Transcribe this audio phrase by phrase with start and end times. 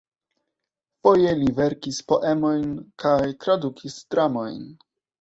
[1.07, 2.75] Foje li verkis poemojn
[3.07, 4.63] kaj tradukis dramojn.